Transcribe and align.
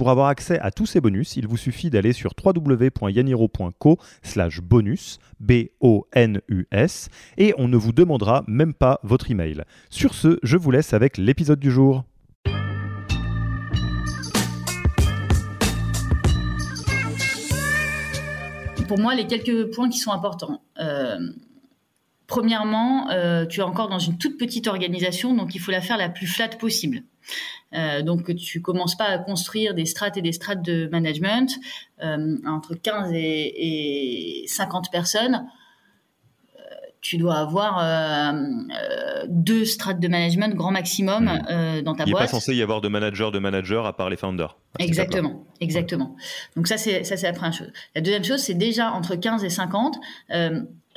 Pour 0.00 0.08
avoir 0.08 0.28
accès 0.28 0.58
à 0.60 0.70
tous 0.70 0.86
ces 0.86 1.02
bonus, 1.02 1.36
il 1.36 1.46
vous 1.46 1.58
suffit 1.58 1.90
d'aller 1.90 2.14
sur 2.14 2.32
www.yaniro.co 2.42 3.98
slash 4.22 4.62
bonus, 4.62 5.18
B-O-N-U-S, 5.40 7.10
et 7.36 7.52
on 7.58 7.68
ne 7.68 7.76
vous 7.76 7.92
demandera 7.92 8.42
même 8.46 8.72
pas 8.72 8.98
votre 9.02 9.30
email. 9.30 9.62
Sur 9.90 10.14
ce, 10.14 10.38
je 10.42 10.56
vous 10.56 10.70
laisse 10.70 10.94
avec 10.94 11.18
l'épisode 11.18 11.60
du 11.60 11.70
jour. 11.70 12.04
Pour 18.88 18.98
moi, 18.98 19.14
les 19.14 19.26
quelques 19.26 19.70
points 19.74 19.90
qui 19.90 19.98
sont 19.98 20.12
importants. 20.12 20.62
Euh, 20.78 21.18
premièrement, 22.26 23.10
euh, 23.10 23.44
tu 23.44 23.60
es 23.60 23.64
encore 23.64 23.90
dans 23.90 23.98
une 23.98 24.16
toute 24.16 24.38
petite 24.38 24.66
organisation, 24.66 25.34
donc 25.34 25.54
il 25.54 25.58
faut 25.58 25.72
la 25.72 25.82
faire 25.82 25.98
la 25.98 26.08
plus 26.08 26.26
flat 26.26 26.48
possible. 26.48 27.02
Euh, 27.74 28.02
donc 28.02 28.34
tu 28.36 28.60
commences 28.60 28.96
pas 28.96 29.06
à 29.06 29.18
construire 29.18 29.74
des 29.74 29.86
strates 29.86 30.16
et 30.16 30.22
des 30.22 30.32
strates 30.32 30.62
de 30.62 30.88
management 30.90 31.50
euh, 32.02 32.36
entre 32.46 32.74
15 32.74 33.10
et, 33.14 34.44
50 34.48 34.90
personnes. 34.90 35.46
Euh, 36.56 36.60
tu 37.00 37.16
dois 37.16 37.36
avoir 37.36 38.34
deux 39.28 39.64
strates 39.64 40.00
de 40.00 40.08
management 40.08 40.54
grand 40.54 40.72
maximum 40.72 41.24
hmm. 41.24 41.82
dans 41.82 41.94
ta 41.94 42.04
boîte. 42.04 42.08
Il 42.08 42.12
n'est 42.12 42.18
pas 42.18 42.26
censé 42.26 42.54
y 42.54 42.62
avoir 42.62 42.80
de 42.80 42.88
manager 42.88 43.30
de 43.30 43.38
manager 43.38 43.86
à 43.86 43.96
part 43.96 44.10
les 44.10 44.16
founders. 44.16 44.56
Exactement, 44.78 45.44
exactement. 45.60 46.16
Donc 46.56 46.66
ça 46.66 46.76
c'est 46.76 47.04
ça 47.04 47.16
c'est 47.16 47.26
la 47.26 47.32
première 47.32 47.54
chose. 47.54 47.72
La 47.94 48.00
deuxième 48.00 48.24
chose 48.24 48.40
c'est 48.40 48.54
déjà 48.54 48.90
entre 48.92 49.14
15 49.14 49.44
et 49.44 49.50
50 49.50 49.98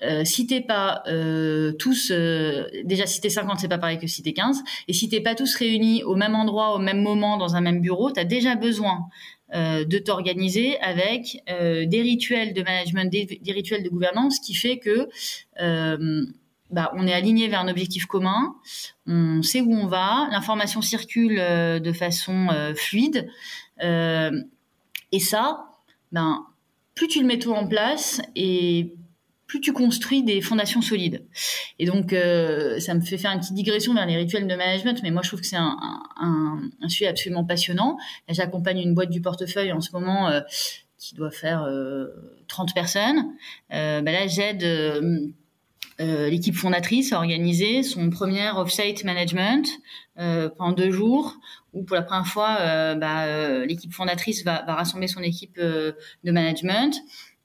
euh, 0.04 0.26
si 0.26 0.48
t'es 0.48 0.62
pas 0.62 1.04
euh, 1.08 1.72
tous, 1.73 2.12
euh, 2.12 2.68
déjà 2.84 3.06
si 3.06 3.22
t'es 3.22 3.30
50, 3.30 3.59
c'est 3.59 3.68
pas 3.68 3.78
pareil 3.78 3.98
que 3.98 4.08
si 4.08 4.22
t'es 4.22 4.34
15. 4.34 4.62
Et 4.88 4.94
si 4.94 5.10
t'es 5.10 5.22
pas 5.22 5.36
tous 5.36 5.56
réunis 5.56 6.04
au 6.04 6.16
même 6.16 6.36
endroit, 6.36 6.76
au 6.76 6.80
même 6.80 7.02
moment, 7.02 7.38
dans 7.38 7.56
un 7.56 7.62
même 7.62 7.80
bureau, 7.82 8.12
tu 8.12 8.20
as 8.20 8.26
déjà 8.26 8.56
besoin 8.56 9.08
de 9.56 10.00
t'organiser 10.00 10.80
avec 10.80 11.44
des 11.48 12.02
rituels 12.02 12.56
de 12.56 12.64
management, 12.64 13.12
des, 13.12 13.52
rituels 13.52 13.84
de 13.84 13.90
gouvernance, 13.90 14.40
qui 14.40 14.56
fait 14.56 14.80
que 14.80 15.08
bah, 16.72 16.92
on 16.95 17.06
est 17.06 17.14
aligné 17.14 17.50
vers 17.50 17.60
un 17.60 17.67
objectif 17.67 18.08
commun, 18.08 18.56
on 19.06 19.44
sait 19.44 19.62
où 19.62 19.72
on 19.72 19.86
va, 19.86 20.28
l'information 20.32 20.82
circule 20.82 21.36
de 21.36 21.92
façon 21.92 22.48
fluide. 22.76 23.30
et 23.80 25.20
ça, 25.20 25.66
ben, 26.12 26.48
plus 26.95 27.08
tu 27.08 27.22
le 27.22 27.28
mets 27.28 27.38
tout 27.38 27.54
en 27.54 27.67
place 27.67 28.23
et 28.36 28.95
plus 29.54 29.62
tu 29.62 29.72
construis 29.72 30.23
des 30.23 30.42
fondations 30.42 30.82
solides. 30.82 31.28
Et 31.78 31.86
donc, 31.86 32.12
euh, 32.12 32.80
ça 32.80 32.96
me 32.96 33.02
fait 33.02 33.20
faire 33.20 33.30
une 33.30 33.40
petite 33.40 33.54
digression 33.54 33.94
vers 33.94 34.08
les 34.08 34.16
rituels 34.16 34.48
de 34.48 34.56
management, 34.56 35.00
mais 35.04 35.12
moi, 35.12 35.22
je 35.22 35.28
trouve 35.28 35.42
que 35.42 35.45
c'est 35.45 35.58
un, 35.58 36.60
sujet 36.88 37.06
absolument 37.06 37.45
passionnant. 37.45 37.98
J'accompagne 38.28 38.80
une 38.80 38.95
boîte 38.95 39.12
du 39.12 39.22
portefeuille 39.22 39.72
en 39.72 39.80
ce 39.80 39.92
moment 39.92 40.28
euh, 40.28 40.42
qui 40.98 41.14
doit 41.14 41.30
faire 41.30 41.70
30 42.48 42.70
euh, 42.70 42.73
personnes. 42.73 43.36
Ben 43.70 44.04
là, 44.04 44.26
j'aide 44.26 44.64
l'équipe 46.00 46.56
fondatrice 46.56 47.14
à 47.14 47.17
organiser 47.17 47.84
son 47.84 48.10
premier 48.10 48.50
off-site 48.50 49.04
management 49.04 49.67
pendant 50.16 50.72
deux 50.72 50.89
jours, 50.89 51.36
où 51.73 51.83
pour 51.83 51.95
la 51.95 52.02
première 52.02 52.26
fois, 52.26 52.95
bah, 52.95 53.66
l'équipe 53.66 53.94
fondatrice 53.94 54.44
va, 54.44 54.64
rassembler 54.67 55.08
son 55.08 55.22
équipe 55.22 55.60
de 55.60 55.95
management. 56.23 56.95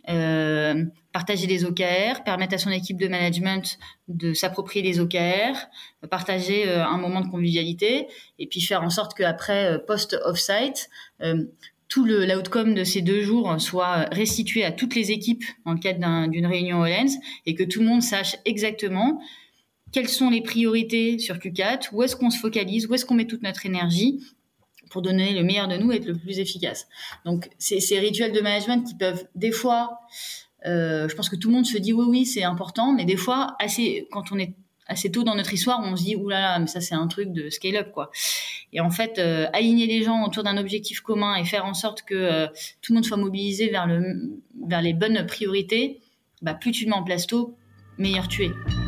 Euh, 0.08 0.84
partager 1.12 1.46
les 1.46 1.64
OKR, 1.64 2.22
permettre 2.24 2.54
à 2.54 2.58
son 2.58 2.70
équipe 2.70 2.96
de 2.96 3.08
management 3.08 3.78
de 4.08 4.32
s'approprier 4.32 4.82
les 4.82 5.00
OKR, 5.00 5.56
partager 6.10 6.66
euh, 6.68 6.82
un 6.84 6.96
moment 6.96 7.20
de 7.20 7.28
convivialité, 7.28 8.06
et 8.38 8.46
puis 8.46 8.60
faire 8.62 8.82
en 8.82 8.88
sorte 8.88 9.14
qu'après 9.14 9.74
euh, 9.74 9.78
post-off-site, 9.78 10.88
tout 11.88 12.04
l'outcome 12.04 12.74
de 12.74 12.84
ces 12.84 13.00
deux 13.00 13.22
jours 13.22 13.60
soit 13.60 14.08
restitué 14.12 14.64
à 14.64 14.72
toutes 14.72 14.94
les 14.94 15.10
équipes 15.10 15.44
dans 15.64 15.72
le 15.72 15.78
cadre 15.78 16.28
d'une 16.28 16.46
réunion 16.46 16.84
Lens 16.84 17.16
et 17.46 17.54
que 17.54 17.64
tout 17.64 17.80
le 17.80 17.86
monde 17.86 18.02
sache 18.02 18.36
exactement 18.44 19.20
quelles 19.92 20.08
sont 20.08 20.28
les 20.28 20.42
priorités 20.42 21.18
sur 21.18 21.36
Q4, 21.36 21.88
où 21.92 22.02
est-ce 22.02 22.14
qu'on 22.14 22.30
se 22.30 22.38
focalise, 22.38 22.86
où 22.86 22.94
est-ce 22.94 23.06
qu'on 23.06 23.14
met 23.14 23.26
toute 23.26 23.42
notre 23.42 23.64
énergie 23.64 24.20
pour 24.90 25.02
donner 25.02 25.32
le 25.32 25.42
meilleur 25.42 25.68
de 25.68 25.76
nous 25.76 25.92
et 25.92 25.96
être 25.96 26.06
le 26.06 26.16
plus 26.16 26.38
efficace. 26.38 26.88
Donc, 27.24 27.50
c'est 27.58 27.80
ces 27.80 27.98
rituels 27.98 28.32
de 28.32 28.40
management 28.40 28.84
qui 28.84 28.94
peuvent 28.94 29.26
des 29.34 29.52
fois, 29.52 30.00
euh, 30.66 31.08
je 31.08 31.14
pense 31.14 31.28
que 31.28 31.36
tout 31.36 31.48
le 31.48 31.54
monde 31.54 31.66
se 31.66 31.78
dit 31.78 31.92
oui, 31.92 32.04
oui, 32.08 32.26
c'est 32.26 32.44
important, 32.44 32.92
mais 32.92 33.04
des 33.04 33.16
fois, 33.16 33.56
assez, 33.58 34.08
quand 34.10 34.32
on 34.32 34.38
est 34.38 34.54
assez 34.88 35.10
tôt 35.10 35.22
dans 35.22 35.34
notre 35.34 35.52
histoire, 35.52 35.80
on 35.82 35.94
se 35.96 36.04
dit 36.04 36.16
oulala, 36.16 36.40
là 36.40 36.52
là, 36.52 36.58
mais 36.58 36.66
ça 36.66 36.80
c'est 36.80 36.94
un 36.94 37.06
truc 37.06 37.30
de 37.30 37.50
scale-up 37.50 37.92
quoi. 37.92 38.10
Et 38.72 38.80
en 38.80 38.90
fait, 38.90 39.18
euh, 39.18 39.46
aligner 39.52 39.86
les 39.86 40.02
gens 40.02 40.24
autour 40.24 40.42
d'un 40.42 40.56
objectif 40.56 41.00
commun 41.00 41.36
et 41.36 41.44
faire 41.44 41.66
en 41.66 41.74
sorte 41.74 42.02
que 42.02 42.14
euh, 42.14 42.46
tout 42.80 42.92
le 42.92 42.96
monde 42.96 43.04
soit 43.04 43.18
mobilisé 43.18 43.68
vers 43.68 43.86
le 43.86 44.40
vers 44.66 44.82
les 44.82 44.94
bonnes 44.94 45.24
priorités, 45.26 46.00
bah, 46.42 46.54
plus 46.54 46.72
tu 46.72 46.84
le 46.84 46.90
mets 46.90 46.96
en 46.96 47.04
place 47.04 47.26
tôt, 47.26 47.54
meilleur 47.98 48.28
tu 48.28 48.44
es. 48.44 48.87